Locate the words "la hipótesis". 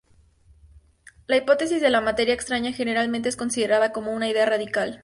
1.27-1.79